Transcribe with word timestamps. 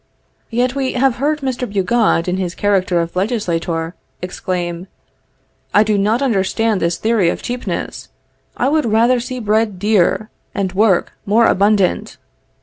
Yet 0.49 0.73
we 0.73 0.93
have 0.93 1.17
heard 1.17 1.41
Mr. 1.41 1.71
Bugeaud 1.71 2.27
in 2.27 2.37
his 2.37 2.55
character 2.55 2.99
of 3.01 3.15
legislator, 3.15 3.93
exclaim, 4.19 4.87
"I 5.75 5.83
do 5.83 5.95
not 5.95 6.23
understand 6.23 6.81
this 6.81 6.97
theory 6.97 7.29
of 7.29 7.43
cheapness; 7.43 8.09
I 8.57 8.67
would 8.67 8.87
rather 8.87 9.19
see 9.19 9.37
bread 9.37 9.77
dear, 9.77 10.31
and 10.55 10.73
work 10.73 11.13
more 11.27 11.45
abundant." 11.45 12.17